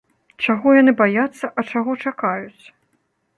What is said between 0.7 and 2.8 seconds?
яны баяцца, а чаго чакаюць?